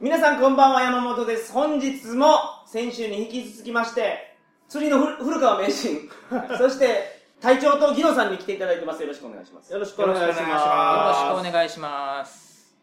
[0.00, 1.52] 皆さんこんばんは山本です。
[1.52, 2.26] 本日も
[2.66, 4.34] 先週に引き続きまして
[4.66, 6.08] 釣りの古古川名人。
[6.56, 9.02] そして隊長とギノさんに来ていただいてます。
[9.02, 9.70] よろしくお願いします。
[9.70, 10.40] よろしくお願いします。
[10.40, 12.74] よろしくお願いします。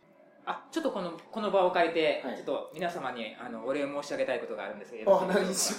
[0.45, 2.35] あ、ちょっとこの、この場を借りて、はい。
[2.35, 5.73] ちょっと皆様に、あの、お礼を申し上げたいことがあるんですけあど、何し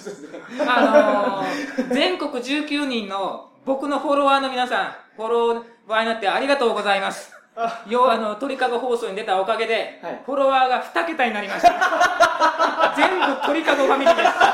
[0.67, 7.38] あのー全国19人の僕のフォロワーの皆さん、フォロワーになってありがとうございます。
[7.87, 11.69] 要はあの、鳥かご放送に出たおかげで、はいフォロワーが2桁になりました。
[12.95, 14.33] 全部鳥かごファミリーです。
[14.33, 14.45] 鳥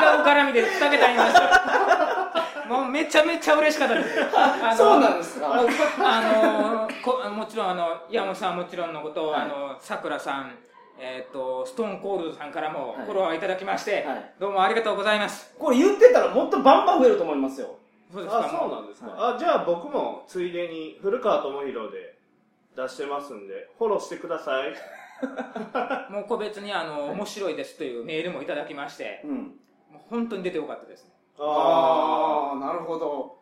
[0.00, 2.66] かご絡みで2桁になりました。
[2.68, 4.76] もうめちゃめちゃ嬉しかったです。
[4.76, 10.50] そうなんですかあのーこもちろんあの山本さんはもちろんのこと、はいあのさくらさん、
[10.98, 17.68] えっとストーンコールドさんからもはいフォロワーいただきまして、はいどうもありがとうございますこれ言ってたらもっとバンバン増えると思いますよ
[18.12, 19.08] そうですかあ、そうなんですか。
[19.16, 22.15] あ、じゃあ僕もついでに古川智弘で
[22.76, 24.74] 出してますんで、フォローしてください。
[26.12, 29.30] もう個別にあの面白いですというメールもいただきましてうん。
[29.90, 31.12] もう本当に出てよかったですね。
[31.38, 33.38] ああなるほど。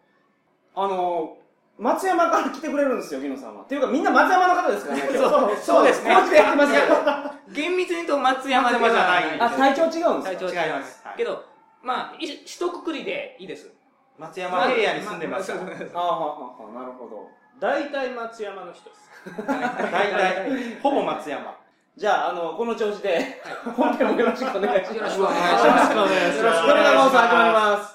[0.76, 1.36] あの
[1.76, 3.62] 松山から来てくれるんですよギノさんは。
[3.62, 6.10] っていうかみんな松山の方ですからね そうそうですね。
[6.10, 11.44] やってますけど厳密に言うと松山では松山じゃないあ体調違うんですか体調違いますすはいけど
[11.82, 13.72] まあい一括りでいいです
[14.16, 15.64] 松山エリアに住んでますから。
[15.64, 17.28] まああなるほど
[17.60, 19.10] 大体松山の人です。
[19.46, 21.56] 大体、ほぼ松山。
[21.96, 23.40] じゃあ、あの、この調子で、
[23.76, 24.96] 本編もよろしくお願いします。
[24.96, 27.16] よろしくお願いしますよろしくお願いしますよろしくお願いします。
[27.16, 27.93] 始まります。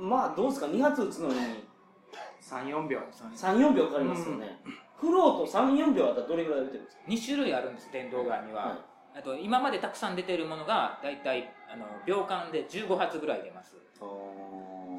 [0.00, 1.34] まあどうですか？2発打つのに。
[2.40, 3.00] 3、4秒。
[3.10, 4.60] 34秒かかりますよね、
[5.00, 9.18] フロート34秒あったらどれぐらい打てるんですか？2種類あるんです電動ガンには、はい。
[9.18, 13.74] あと今までたくさん出てるものが大体あの秒間で15発ぐらい出ます。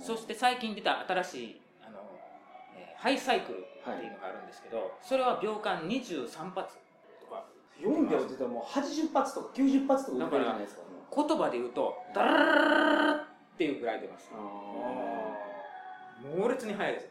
[0.01, 1.99] そして最近出た新しいあの、
[2.75, 6.75] えーハイサイクルっていうのがあるんですけど、それは秒間23発
[7.81, 10.81] とか4秒出たらもう80発とか90発とか打てるじゃないですか。
[10.81, 14.29] も言葉で言うとダラララっていうぐらい出ます。
[16.37, 17.09] 猛烈に速いです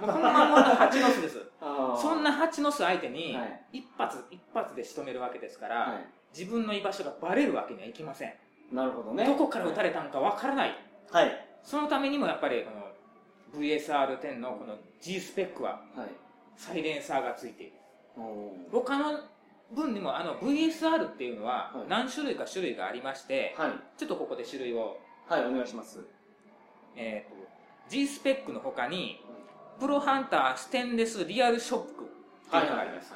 [0.00, 1.42] もう ほんまもんの蜂の巣です。
[1.60, 3.78] そんな蜂の巣相手にはい。
[3.78, 6.00] 一発一発で仕留めるわけですから、は
[6.36, 8.28] 自分の居場所がバレるわけにはいきません。
[8.30, 9.24] いなるほどね。
[9.24, 10.76] どこから撃たれたのかわからない。
[11.10, 11.46] はい。
[11.62, 12.70] そのためにもやっぱりこ
[13.56, 16.08] の VSR10 のこの G スペックははい。
[16.56, 17.72] サイレンサーがついている。
[18.70, 19.18] 他の
[19.72, 21.88] 分にもあの VSR っていうのははい。
[21.88, 23.72] 何種類か種類がありまして、はい。
[23.96, 26.00] ちょっとここで種類を、はいお願いします。
[26.96, 27.44] えーと
[27.88, 29.20] G スペックの他に
[29.78, 33.12] プロハンターステンレスリアルショックっていうのがあります、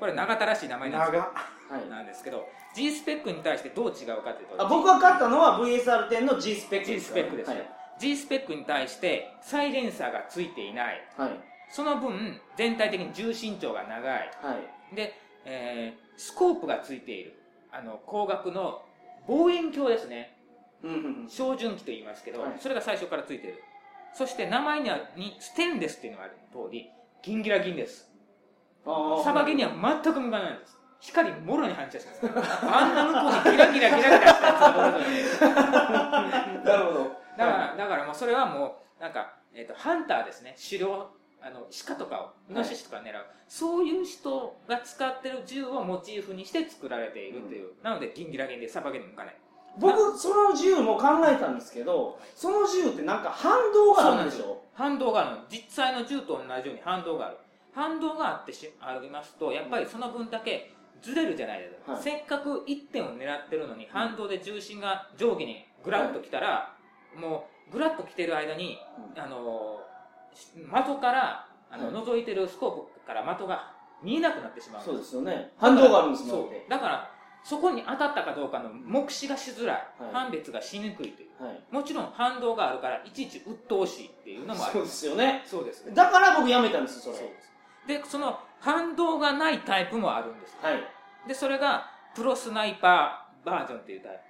[0.00, 1.22] これ長田らしい名前なんです。
[1.68, 1.74] 長。
[1.74, 1.88] はい。
[1.88, 7.70] なんですけど G スペックに対してどう違うかというとあ僕が買ったのは VSR10 の G スペック G スペックです、はい。
[8.00, 11.04] G スペックに対してサイレンサーがついていない。
[11.16, 11.30] はい。
[11.70, 14.30] その分全体的に重心長が長い。
[14.42, 14.58] は
[14.92, 14.96] い。
[14.96, 15.14] で、
[15.44, 17.34] えースコープがついている。
[17.70, 18.82] あの光学の
[19.28, 20.36] 望遠鏡ですね。
[21.28, 22.54] 照準器と言いますけど、はい。
[22.58, 23.62] それが最初からついている。
[24.12, 26.90] そして名前にはにステンレスっていうのがある通り
[27.22, 28.10] ギンギラギンです。
[29.22, 29.70] サバゲには
[30.02, 30.76] 全く向かないんです。
[31.00, 32.20] 光もろに反射します。
[32.28, 35.04] からあんな向こうにギラギラギラギラしたやつがおるのに。
[38.46, 40.56] もうなんか、えー、とハンターですね。
[40.58, 49.36] 狩猟あの鹿とかをイノシシとか狙う、そういう人が使ってる銃をモチーフにして作られているという、なのでギンギラギンでさばけに向かない。
[49.78, 54.60] 僕その銃も考えたんですけどその銃ってなんか反動があるんでしょ？
[54.74, 55.42] 反動があるの。
[55.48, 57.36] 実際の銃と同じように反動がある。
[57.72, 62.02] 反動があってしありますとやっぱりその分だけずれるじゃないですか、はい。
[62.02, 66.74] せっかく1点を狙ってるのに反動で重心が上下にグラッときたら、
[67.14, 68.78] もうグラッときてる間に、
[69.14, 69.22] うん。
[69.22, 69.97] あのし
[70.72, 71.94] 的からあの、はい。
[71.94, 72.70] 覗いてるスコー
[73.00, 75.52] プから的が見えなくなってしまうそうですよね。
[75.58, 76.30] 反動があるんですもん。
[76.30, 76.70] そう。
[76.70, 77.10] だから
[77.42, 80.12] そこに当たったかどうかの目視がしづらい、はい。
[80.12, 81.42] 判別がしにくいという。
[81.42, 81.62] はい。
[81.70, 85.42] もちろん反動があるからいちいち鬱陶しいっていうのもあるそうですよね。
[85.46, 87.16] そうですだから僕やめたんですそれ。
[87.16, 87.48] そうです。
[87.86, 90.56] でその反動がないタイプもあるんです。
[90.62, 90.82] はい。
[91.26, 94.20] でそれがプロスナイパーバージョンっていうタイ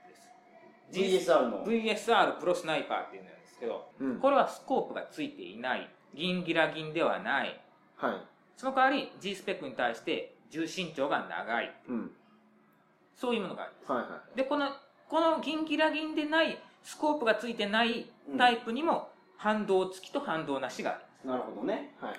[0.93, 1.27] プです。
[1.31, 1.65] VSR の。
[1.65, 4.21] VSR プロスナイパーっていうんですけどうん。
[4.21, 7.61] これはスコープがついていないギンギラギンではない。
[7.97, 8.13] はい。
[8.57, 11.75] その代わり G スペックに対して重心長が長い。
[11.89, 12.11] うん。
[13.15, 14.71] そういうものがあるはいはでこの
[15.09, 18.07] このギンギラギンでないスコープがついてない
[18.37, 21.95] タイプにも反動付きと反動なしがあるいなるほどね。
[22.01, 22.15] はい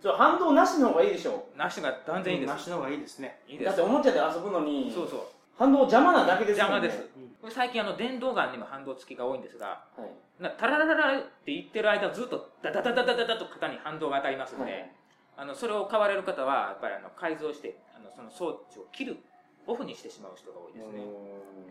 [0.00, 3.40] じゃあ反動なしの方がいいでしょなしが断然いいです、なしの方がいいですね。
[3.48, 3.68] いいうです。
[3.68, 4.92] だっておもちゃで遊ぶのに。
[4.94, 5.20] そうそう
[5.58, 7.10] 反動邪魔なだけですもんね邪魔です
[7.40, 14.92] これ最近あの電動ガンにも反動付きが多いんですがはいなタララララって言ってる間ずっとダダダダダダダと肩に反動が当たりますので、はい
[15.38, 19.18] あのそれを買われる方はやっぱりあの改造してあのその装置を切る
[19.66, 21.02] オフにしてしまう人が多いですね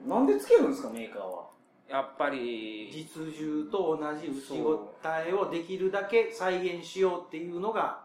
[0.08, 1.48] なんでつけるんですかメーカーは
[1.90, 4.94] やっぱり実銃と同じ撃ち応
[5.28, 8.02] えをできるだけ再現しようっていうのが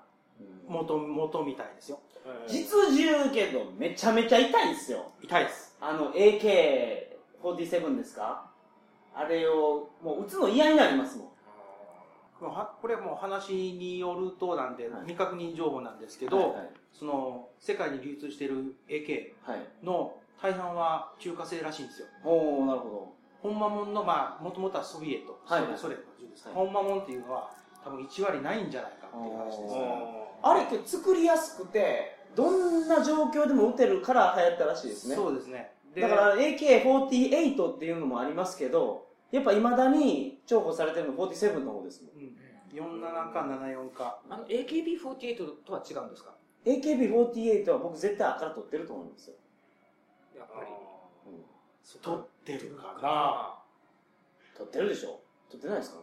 [0.67, 2.00] 元元みたいですよ。
[2.47, 5.69] 実銃けどめちゃめちゃ痛いですよ痛いです。
[5.81, 8.50] あの AK47 ですか？
[9.15, 11.27] あれをもう撃つの嫌になりますもん。
[12.38, 15.00] これはこれはもう話によるとなんではい。
[15.03, 16.71] 未確認情報なんですけど、はいはい。
[16.93, 19.85] その世界に流通している AK はい。
[19.85, 22.06] の大半は中華製らしいんですよ。
[22.25, 26.55] おおなるほ本間もんのまあもともとはソビエト、はいソ連の銃です、はい。
[26.55, 27.50] 本間もんっていうのは
[27.83, 29.69] 多分1割ないんじゃないかっていう話ですね。
[30.43, 35.15] どあれって作りやすくてどんな状況でも撃てるから流行ったらしいですね。
[35.15, 35.73] そうですね。
[35.94, 42.37] でだから AK48 っていうのもありますけどやっぱいまだに重宝されてるの47の方ですもんうん。
[42.73, 44.21] 47か74か。
[44.29, 46.35] あの AKB48 とは違うんですか
[46.65, 49.35] ？AKB48 は僕絶対赤取ってると思うんですよ、
[50.37, 50.67] やっぱり。
[52.00, 52.99] 取ってるかな。
[53.03, 53.62] あ
[54.56, 55.21] 取ってるでしょ。
[55.49, 56.03] 取ってないですかね。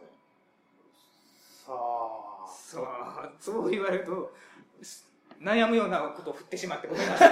[1.66, 2.28] さあ。
[2.48, 2.88] そう
[3.40, 4.34] そう言われると
[5.42, 7.26] 悩むようなことを振ってしまってごめんなさ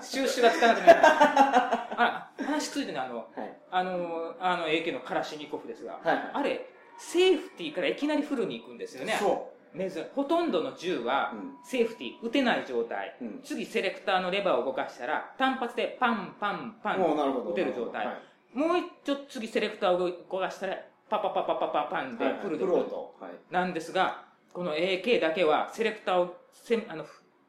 [0.00, 0.02] い。
[0.02, 3.28] 収集がつかなくなるあ話ついてねあのはい。
[3.70, 6.30] あのあの AK のカラシニコフですが、はいはい。
[6.34, 6.68] あれ
[6.98, 9.16] セーフティーからいきなりフルに行くんですよね。
[9.18, 11.58] そ珍しいほとんどの銃はうん。
[11.64, 13.40] セーフティー打てない状態、うん。
[13.42, 17.50] 次セレクターのレバーを動かしたら単発でパンパンパンもうなるほど。
[17.50, 18.06] 打てる状態。
[18.06, 18.16] はい。
[18.58, 20.76] もう一丁次セレクターを動かしたら
[21.08, 23.52] パパパパパパパンではいフルではい。
[23.52, 24.25] なんですが
[24.56, 27.04] この AK だけはセレクターをせあの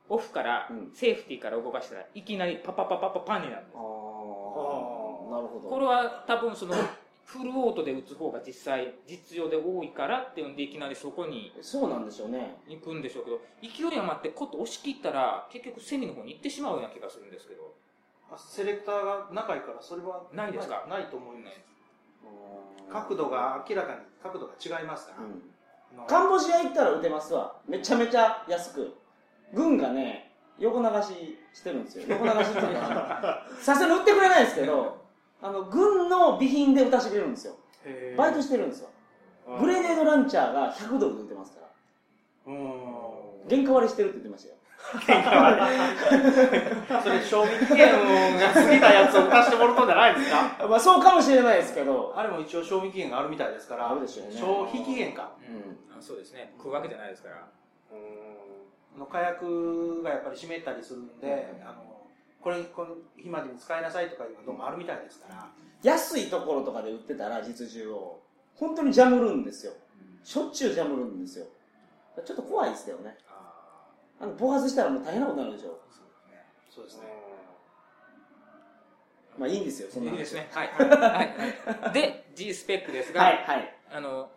[0.10, 0.92] オフから、うん。
[0.94, 3.76] セーフティーから動かしたらいきなりパパパパパパンになるんです。
[3.78, 5.70] ああなるほど。
[5.70, 6.76] これは多分その
[7.26, 12.58] フルオートで打つ方が実際実用で多いからっていうんでいきなりそこにそうなんでしょうね。
[12.68, 17.64] 行くんでしょうけど勢い余ってコッと押し切ったら結局セミの方に行ってしまうような気がするんですけど。
[17.64, 18.36] う。
[18.38, 20.86] セレクターが仲いいからそれはないですか？
[20.90, 21.56] ないと思います。
[21.56, 25.24] うん角度が明らかに角度が違いますから。
[25.24, 25.42] うん
[26.08, 27.56] カンボジア行ったら撃てますわ。
[27.68, 28.96] めちゃめちゃ安く。
[29.54, 32.06] 軍がね横流ししてるんですよ。
[32.08, 35.06] 横流しっていうかさすがに売ってくれないですけど
[35.42, 37.56] あの軍の備品で撃たせてくれるんですよ。
[38.18, 38.90] バイトしてるんですよ。
[39.60, 41.68] グレネードランチャーが100ドルで撃てますから。
[42.48, 43.08] うーん。
[43.50, 44.56] 原価割りしてるって言ってましたよ
[47.04, 47.92] それ賞味期限
[48.40, 50.56] が過ぎたやつを貸してもらったんじゃないですか？
[50.70, 52.14] まあそうかもしれないですけど。
[52.16, 54.34] あれも一応賞味期限があるみたいですからあるでしょうね。
[54.40, 55.32] 消費期限か。
[55.48, 55.98] うん。
[55.98, 56.54] あそうですね。
[56.58, 57.36] 食うわけじゃないですから。
[58.96, 61.84] あの火薬がやっぱり湿ったりするんで、あの
[62.42, 65.48] これこの日までに使いなさいとかいうのどうもあるみたいですから、
[65.84, 68.20] 安いところとかで売ってたら実銃を
[68.56, 69.74] 本当にジャムるんですよ。
[70.24, 71.46] しょっちゅうジャムるんですよ。
[72.26, 73.16] ちょっと怖いですよね
[74.20, 75.80] ああの暴発したらもう大変なことになるでしょ。
[75.90, 76.44] そうですね。
[76.70, 77.04] そうですね
[79.38, 80.50] まあいいんですよそんないいですね。
[80.52, 80.68] はい。
[80.68, 80.90] はい、
[81.84, 83.76] はい、で G スペックですが、はいはい。
[83.92, 84.30] あの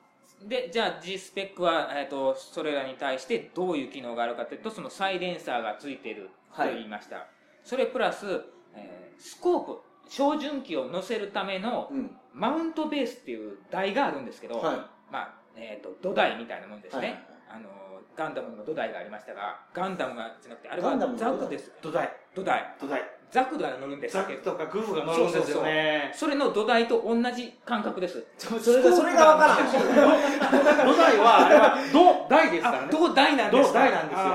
[0.46, 7.26] でじゃあ G スペックは、えー、とそれらに対してどういう機能があるかというとそのサイレンサーがついていると言いました、
[7.64, 8.26] それプラス、
[8.74, 12.16] えースコープ照準器を乗せるためのうん。
[12.32, 14.76] マウントベースっていう台があるんですけど、はい。
[15.10, 17.68] まあえー、と土台みたいなもんですね、はいあの
[18.16, 21.38] ガンダムの土台がありましたがガンダムがじゃなくてあれはガンダムの土台？
[21.38, 22.12] ザクです土台。
[22.34, 22.74] 土台。
[22.80, 23.02] 土台。
[23.30, 24.14] ザクが乗るんです。
[24.14, 26.10] ザクとかグフが乗るんですよね。
[26.14, 28.24] それの土台と同じ感覚です。
[28.38, 30.86] それがそれが分からん。
[30.90, 32.86] 土台はあれは土台ですからね。
[32.88, 33.72] あ土台なんですか？
[33.72, 34.26] 土台なんですよ。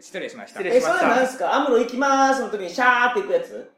[0.00, 0.60] 失礼しました。
[0.60, 1.54] え失礼しましたそれなんですか？
[1.54, 3.70] アムロ行きますの時にシャーって行くやつ？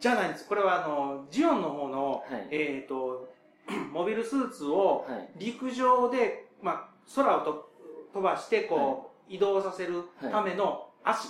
[0.00, 0.48] じゃないんです。
[0.48, 2.48] これはあのジオンの方の、はい。
[2.50, 3.28] えっ、と
[3.92, 5.28] モビルスーツをはい。
[5.36, 7.68] 陸上で、まあ、空をと
[8.12, 11.28] 飛ばしてこう、移動させるための足、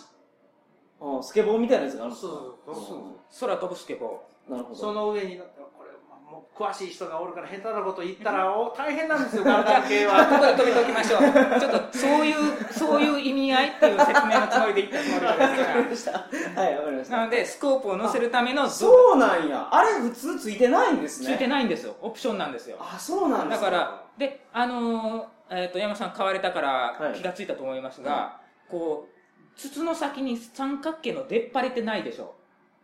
[1.00, 2.32] おスケボーみたいなやつがあるんですか？
[2.32, 4.76] そうそう空飛ぶスケボなるほど。
[4.76, 5.44] その上にこ
[5.84, 5.90] れ
[6.30, 11.20] もう詳しい人がおるから下手なこと言ったらお大変なんですよガンダム系ーはここで止めておきましょう。
[11.60, 17.12] ちょっとそういうそういう意味合いっていう説明のつもりで言ったつもりなんですわかりましたはいわかりました。
[17.12, 19.68] がなのでスコープを乗せるための土そうなんや。
[19.70, 21.28] あれ普通ついてないんですね。
[21.28, 21.94] ついてないんですよ。
[22.00, 22.76] オプションなんですよ。
[22.80, 27.18] あそうなんですだからであのーえー、と山さん買われたからはい。
[27.18, 32.34] 気がついたと思いますが、こう筒の先に三角形の出っ張りってないでしょ？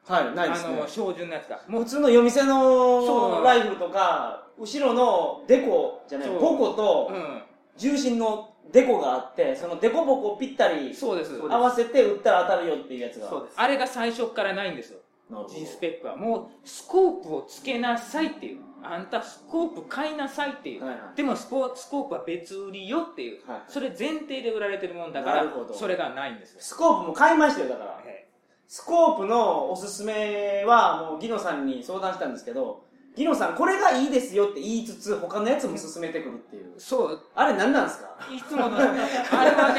[0.07, 0.75] はいないですね。
[0.79, 7.43] あの標準のやつがもう普通の夜店のライフルとか後ろのデコじゃないボコとうん。
[7.77, 11.41] 重心のデコがあってそのデコボコをぴったりそうです。
[11.41, 13.29] 合わせて打ったら当たるよっていうやつが。
[13.29, 13.55] そうです。
[13.57, 14.99] あれが最初からないんですよ
[15.49, 18.61] G スペックはもうスコープをつけなさいっていう。
[18.85, 21.17] あんたスコープ買いなさいっていう、はいはい。
[21.17, 28.03] でもスコープは別売りよっていう、はいそれ前提で売られてるもんだからそれがないんですよ、スコープも買いましたよだから。
[28.07, 28.29] え。
[28.67, 36.73] スコープのおすすめはもうギノさんに相談したんですけどギノさんこれがいいですよって言いつつ他のやつも勧めてくるっていう。
[36.77, 37.21] えそう。
[37.35, 38.09] あれ何なんですか？
[38.35, 39.01] いつものあれはね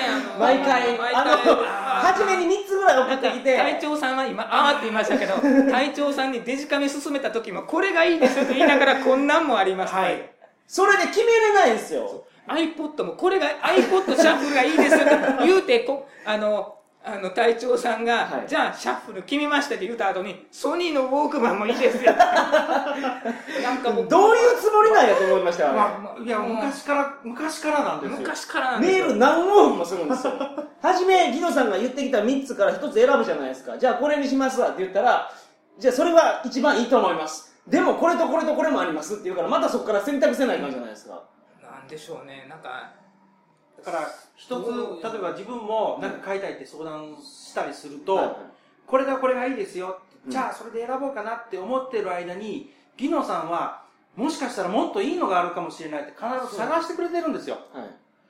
[0.07, 0.97] あの毎回。
[0.97, 5.33] 毎あの初めに3つぐらい送ってきて隊長さんは今あーって言いましたけど
[5.71, 10.29] 隊長さんにデジカメ進めた時もこれがいいですよって言いながらこんなんもありますはい。
[10.67, 12.25] それで決めれないんですよ。
[12.47, 15.07] iPod もこれが iPod シャッフルがいいですよっ
[15.39, 16.75] て言うてこあの
[17.05, 18.47] あの隊長さんが、はい。
[18.47, 22.13] じゃあシャッフル決めましたって言った後にソニーのウォークマンもいいですよ。
[22.15, 24.03] なんかも。
[24.03, 28.17] うどういうつもりなんやと思いましたよ、まあ、いや昔から昔からなんですよ。
[28.19, 29.05] 昔からなんですよ。
[29.05, 30.33] メール何往復もするんですよ。
[30.81, 33.77] 初めギノさんが言ってきた3つから1つ選ぶじゃないですか。
[33.77, 35.29] じゃあこれにしますわって言ったら
[35.77, 37.53] じゃあそれは一番いいと思います。
[37.67, 41.21] でもこれとこれとこれもありますって言うからまたそこから選択せないかんじゃないですか。
[41.61, 42.45] なんでしょうね。
[42.49, 43.02] なんかだ
[43.83, 44.67] から一つ
[45.03, 48.35] 例えば自分も何か買いたいって相談したりすると、はい。
[48.87, 49.99] これがこれがいいですよ。
[50.25, 50.31] うん。
[50.31, 53.83] じゃあそれで選ぼうかなって思ってる間にギノさんは
[54.15, 57.57] もしかしたらもっといいのがあるかもしれないって必ず探してくれてるんですよ。
[57.73, 57.83] は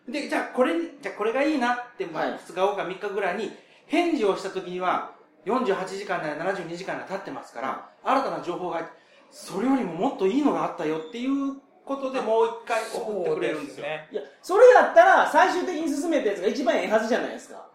[0.08, 0.12] い。
[0.12, 2.40] でじゃあこれにじゃあこれがいいなって、まあはい。
[2.40, 3.52] 2日後か3日ぐらいに
[3.88, 5.12] 返事をした時には
[5.46, 8.90] 48時間なり72時間が経ってますから新たな情報が
[9.32, 13.84] それよりももっといいのがあったよっていうことでもう一回送ってくれるんですよ。
[13.84, 17.66] ねいやそれやったら最終的に進めたやつが一番ええはずじゃないですか。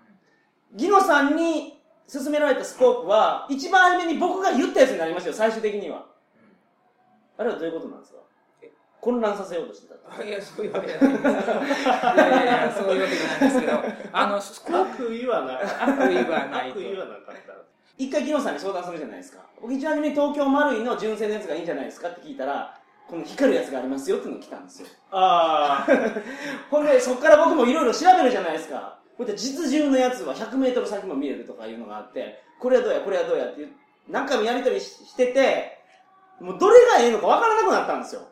[0.75, 1.79] ギノさんに
[2.11, 6.07] 勧められたスコープは一番初めに僕が言ったやつになりましたよ最終的には。
[7.37, 8.19] あれはどういうことなんですか？
[8.63, 10.05] え混乱させようとしてたって。
[10.11, 13.73] あいやそういうわけじゃないんですいやいやいやそういうわけじゃないんですけど。
[14.13, 16.79] あのスコー悪意はなかった悪意はないと。
[16.79, 17.53] 悪意はなかった。
[17.99, 19.41] 一回ギノさんに相談するじゃないですか。
[19.61, 24.89] 僕一番初めに東京マルイの純正のやつがいいんじゃないですかって聞いたらこの光るやつがありますよっていうのが来たんですよ。
[25.11, 25.93] ああ
[26.71, 28.99] ほんでそこから僕もいろいろ調べるじゃないですか。
[29.17, 33.73] こうやって実銃のやつは 100m 先も見えるとかいうのがあってこれはどうやこれはどうやっていう
[34.09, 35.79] 何回もやり取りししてて
[36.39, 38.23] もうどれがええのかわからなくなったんですよ。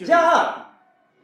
[0.00, 0.70] じゃあ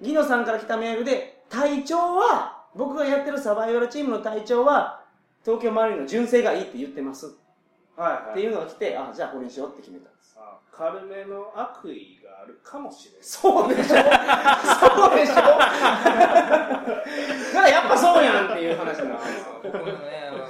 [0.01, 5.03] ギノさんから来たメールで隊長は僕がやってるサバイバルチームの隊長は
[5.45, 7.27] 東京マルイの純正がいいって言ってます。
[7.27, 7.31] っ
[7.97, 8.35] はいはい。
[8.35, 10.35] ていうのが来てあじゃあこれにしようって決めたんです。
[10.41, 12.19] あ軽めの悪意。
[12.22, 13.21] があるかもしれない。
[13.23, 13.89] そうでしょ？
[13.89, 13.95] そ
[15.13, 15.35] うでしょ？
[15.35, 15.51] だか
[17.61, 19.61] らやっぱそうやんっていう話なんですよ。
[19.63, 19.93] 僕もね
[20.29, 20.47] あの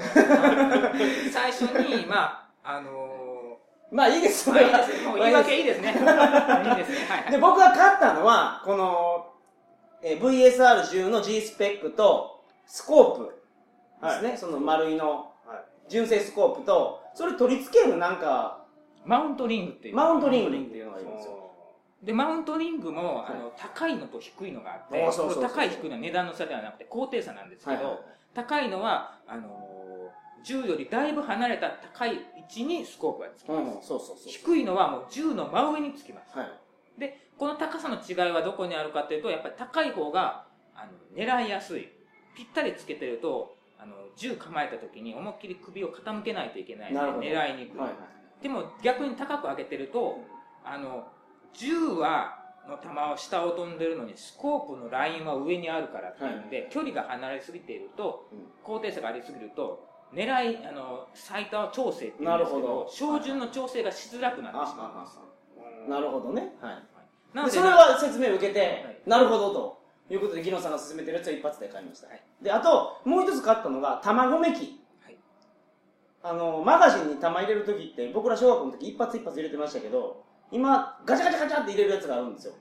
[1.33, 3.59] 最初にまああの
[3.91, 4.49] まあいいです。
[4.51, 5.05] まあいいです。
[5.07, 5.89] もう言い訳いいですね。
[5.91, 6.13] いいですね。
[7.09, 7.23] はい。
[7.25, 9.27] はいで僕が買ったのはこの、
[10.03, 13.39] えー VSR10 の G スペックとスコープ
[14.03, 15.31] ですね、その丸いの。
[15.47, 15.59] はい。
[15.89, 18.65] 純正スコープとそれ取り付けるなんか
[19.05, 19.97] マウントリングっていう。
[19.97, 21.42] マウントリングっていうのがありますよ
[22.03, 25.09] でマウントリングも、はいあの高いのと低いのがあって
[25.41, 28.05] 高い低いのは値段の差ではなくて高低差なんですけど、
[28.35, 29.83] 高いのはあのー
[30.45, 36.37] 銃よりだいぶ離れた高い位置にスコープがつきます、低いのはもう銃の真上につきます。
[36.37, 37.01] はい。
[37.01, 41.89] でこの高さの違いはどこにあるかというとやっぱり高い方があの狙いやすい。
[42.35, 47.77] ぴったりつけてるとあの銃構えた時に思いっきり首を傾けないといけないので狙いにく。
[47.77, 48.43] い、はいはい。
[48.43, 50.19] でも逆に高く上げてると
[50.65, 51.07] あの
[51.55, 58.29] 銃はの弾を下を飛んでるのにスコープのラインは上にあるからっていうんで、距離が離れすぎていると
[58.63, 65.33] 高低差がありすぎると狙いあの最多調整っていうんですけど照準の調整がしづらくなってしまうんです
[65.89, 66.55] なるほどね。
[66.61, 66.83] はい。
[67.35, 69.03] なのででそれは説明を受けて、はい。
[69.07, 72.09] なるほどということで、ギノさんが勧めてるやつは一発で買いました。
[72.43, 74.81] で、あと、もう一つ買ったのが、卵めき。
[75.03, 75.17] はい。
[76.23, 80.22] あの、マガジンに玉入れるときって、僕ら小学校の時一発一発入れてましたけど、
[80.53, 82.55] 今、ガチャガチャガチャって入れるやつがあるんですよ。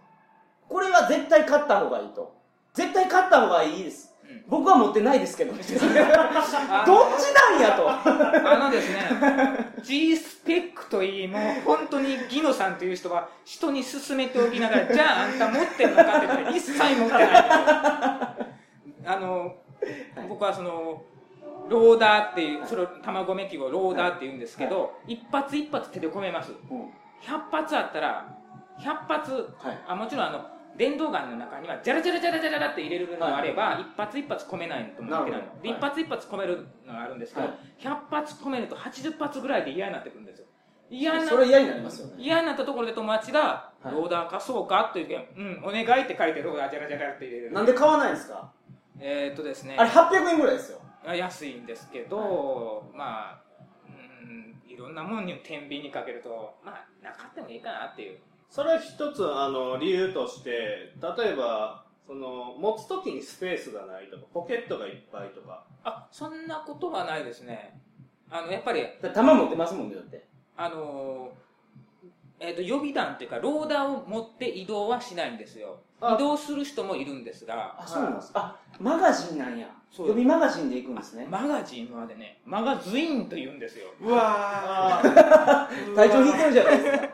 [0.68, 2.34] これは絶対買った方がいいと。
[2.74, 4.08] 絶対買った方がいいです。
[4.08, 4.12] うん
[4.48, 7.90] 僕は持ってないですけど、 どっちなんやと。
[7.90, 17.28] あのですね G スペックといいもう本当にギノさんという人は人に勧めておきながらじゃああんた持ってるのかって言ったら一切持ってない
[19.06, 19.56] あの
[20.30, 21.04] 僕はその
[21.68, 26.90] ローダーっていうそれを卵めきをローダーって言うんですけど、一発一発手で込めますうん
[27.22, 28.36] 100発あったら
[28.80, 29.80] 100発はい。
[29.88, 30.46] あもちろんあの
[30.78, 40.46] 電動ガンの中にはジャラジャラジャラジャラって入れるのがあれば、一発一発込めないともいけないの一発一発込めるのがあるんですけど、はい100発込めると80発ぐらいで嫌になってくるんですよ
[40.90, 42.14] 嫌なそれ嫌になりますよね。
[42.18, 48.50] 嫌になったところで友達が「はいローダー貸そうか?」って言って「うんお願い」って書いてローダージャラジャラって入れるなんで買わないんですか？
[49.00, 50.80] えーっとですねあれ800円ぐらいですよ。
[51.14, 53.42] 安いんですけど、まあ
[53.88, 53.90] う
[54.24, 58.20] んいろんなものに天秤にかけるとまあなかったもいいかなっていう。
[58.50, 65.64] それは一つあの理由として例えばその持つ時にスペースがないとかポケットがいっぱいとか。
[65.84, 67.80] あそんなことはないですね。
[68.30, 70.26] あのやっぱりだって玉持ってますもんね、だって。
[70.58, 71.32] あの
[72.44, 75.78] えー、と予備弾っていうかローダーを持って移動はしないんですよ。
[76.02, 76.16] あ。
[76.16, 77.76] 移動する人もいるんですが。
[77.80, 78.32] あ、そうなんです。
[78.34, 79.68] あ、マガジンなんや。
[79.92, 81.28] そう予備マガジンで行くんですね。
[81.30, 83.88] マガジンまでねマガズインと言うんですよ。
[84.02, 85.02] うわあ
[85.72, 85.96] ー。
[85.96, 87.10] 体調引いてるじゃないですか。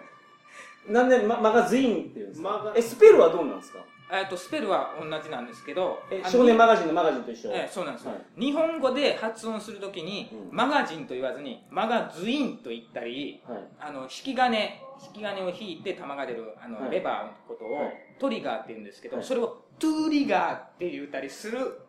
[0.88, 2.50] なんで、ま、マガジンって言うんですか？
[2.50, 2.74] マガ。
[2.76, 3.80] え、スペルはどうなんですか？
[4.10, 7.52] えー、とスペルは同じなんですけど少年マガジンのマガジンと一緒。
[7.52, 8.40] えーそうなんですよ、はい。
[8.40, 10.56] 日本語で発音するときに、うん。
[10.56, 13.60] マガジンと言わずにマガズインと言ったりはい。
[13.80, 14.82] あの引き金
[15.14, 16.92] 引き金を引いて弾が出るあの、はい。
[16.92, 17.94] レバーのことを、はい。
[18.20, 19.26] トリガーって言うんですけど、はい。
[19.26, 21.80] それをトゥーリガーって言ったりする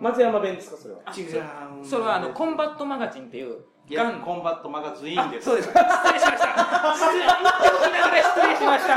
[0.00, 1.00] 松山弁ですか、それは？
[1.06, 1.28] あ違う。
[1.84, 5.44] それはあのコンバットマガジンっていういやコンバットマガズインです。
[5.46, 5.68] そうです。
[5.68, 5.82] 失礼
[6.18, 6.48] しました。
[6.94, 8.90] 失礼言っておきながら失礼しました。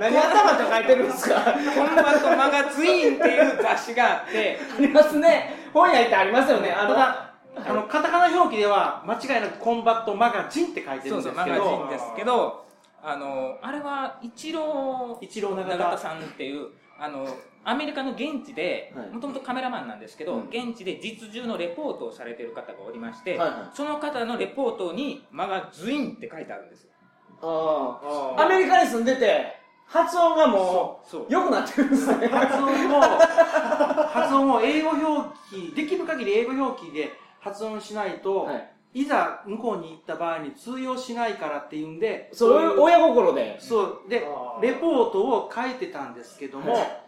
[0.00, 1.34] 何頭と書いてるんですか？
[1.42, 4.58] コンバットマガジンっていう雑誌があって。
[4.78, 5.68] ありますね。
[5.72, 6.72] 本屋行ってありますよね。
[6.72, 12.66] あの、あのカタカナ表記では間違いなくコンバットマガジンって書いてるそうんですけそうマガジンどですけど
[13.02, 15.76] あのあれは一郎一郎永田。
[15.76, 16.68] 永田さんっていう
[17.04, 17.26] あの
[17.64, 26.90] アメリカの現地ではいもともとカメラマンなんですけど、うん現地で実銃のレポートをされている方がおりまして、はいはいその方のレポートに「マガズイン」って書いてあるんですよ
[27.42, 28.00] あ
[28.36, 28.40] あ。
[28.40, 32.26] あアメリカに住んでて、発音がもそうう、良くなってるんですね。
[32.28, 38.73] 発音を発音を英語表記できる限り英語表記で発音しないと、はい。
[38.94, 43.60] い、ざ向こうに行った場合に通用しないからっていうんでそういう親心で。
[43.60, 44.26] そうで
[44.62, 47.00] レポートを書いてたんですけども、はい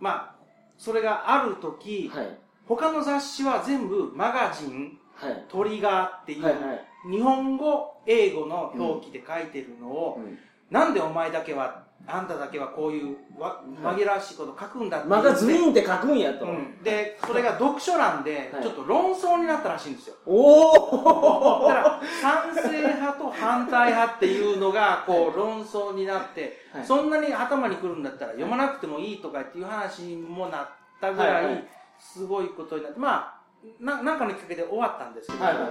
[0.00, 0.36] まあ
[0.78, 2.38] それがある時、はい。
[2.66, 5.44] 他の雑誌は全部マガジンはい。
[5.48, 7.10] トリガーっていう、はいはい。
[7.10, 10.38] 日本語英語の表記で書いてるのを、うん
[10.70, 16.44] なんでお前だけはあんただけはこういうわ紛らわしいこと書くんだってマガズンインって書くんやと。
[16.46, 18.62] うん、でそれが読書欄ではい。
[18.62, 20.16] ちょっと論争になったらしいんですよ。
[20.24, 26.84] おおだから賛成派と反対派っていうのがこう論争になって、はい。
[26.86, 30.68] そんなに頭にくるんだったら読まなくてもいいとかっていう話にもなっ
[31.00, 31.68] たぐらい。
[31.98, 33.40] すごいことになってまあ
[33.80, 35.70] ななんかのきっかけで終わったんですけど、はいはいはい。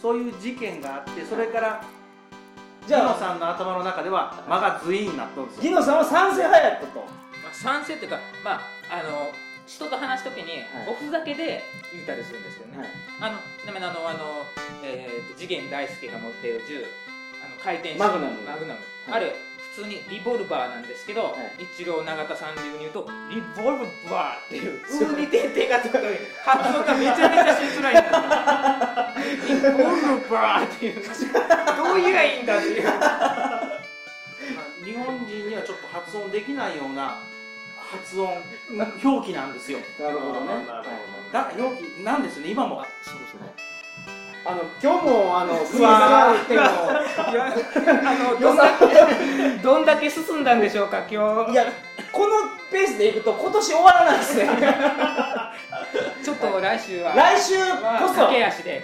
[0.00, 1.84] そういう事件があってそれから
[2.86, 5.62] じゃあ、ジノさんの頭の中ではマガズインになったんですよ。
[5.62, 7.00] ギノさんは賛成派やったと。
[7.00, 9.32] まあ、賛成っていうか、まあ、あの
[9.66, 10.88] 人と話すときにはい。
[10.88, 12.88] おふざけで言ったりするんですけどね、はい。
[13.20, 14.44] あのちなみにあのあの、
[14.84, 16.84] えー、と次元大輔が持っている銃
[17.44, 18.42] あの回転式マグナム。
[18.42, 19.20] マグナム、はい。
[19.22, 19.32] あれ
[19.74, 21.64] 普通にリボルバーなんですけど、はい。
[21.64, 26.06] 一郎永田さん流に言うとリボルバーっていう「う」に点々がつくと
[26.44, 31.02] 発音がめちゃめちゃしづらいんですよリボルバーっていう。
[31.76, 32.84] どう言えばいいんだっていう。
[32.84, 33.80] まあ
[34.84, 37.18] 日本人にはちょっと発音できないような
[37.76, 38.44] 発音
[39.02, 39.80] 表記なんですよ。
[39.98, 40.46] なるほどね。
[40.46, 40.84] なるほど
[41.32, 42.84] だ表記なんですね今も。
[43.02, 43.73] そうそう
[44.46, 46.42] あの、今日も、あの、フワー。
[46.42, 51.52] っていうのどんだけどんだけ進んだんでしょうか今日。
[51.52, 51.64] いや、
[52.12, 52.34] この
[52.70, 54.48] ペースでいくと今年終わらないですね。
[56.22, 58.82] ちょっと来週は来週こそ、駆け足で。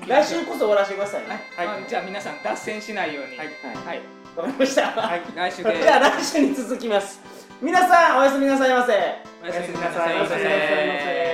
[0.00, 1.42] 行来週こそ終わらせてくださいね。
[1.56, 1.66] はい。
[1.66, 3.36] まあじゃあ皆さん脱線しないように。
[3.36, 3.48] はい。
[3.86, 4.00] はい。
[4.34, 5.22] わかりました、はい。
[5.34, 5.82] 来週で。
[5.82, 7.20] じゃあ来週に続きます。
[7.60, 8.92] 皆さんおやすみなさいませ。
[9.42, 11.31] おやすみなさいませ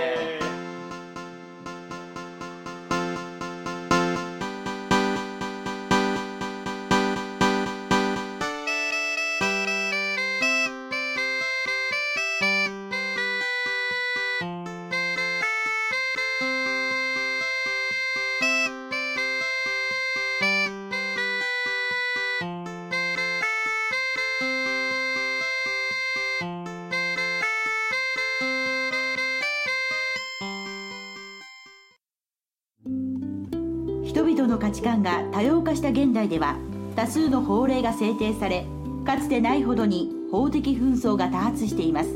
[34.08, 36.56] 人々の価値観が多様化した現代では
[36.96, 38.64] 多数の法令が制定され
[39.04, 42.08] かつてないほどに法的紛争が多発しています。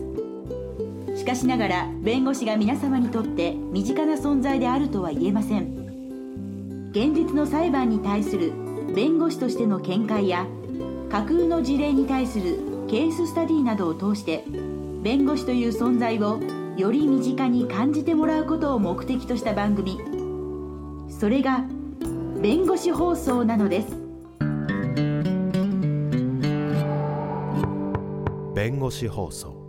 [1.14, 6.90] しかしながら弁護士が皆様にとって身近な存在であるとは言えません。
[6.92, 8.54] 現実の裁判に対する
[8.94, 10.46] 弁護士としての見解や
[11.10, 14.44] 架空の事例に対するケーススタディなどを通して
[15.02, 16.40] 弁護士という存在を
[16.74, 20.00] より身近に感じてもらうことを目的とした番組。
[21.10, 21.66] それが
[22.42, 23.96] 弁護士放送なのです。
[28.52, 29.61] 弁護士放送。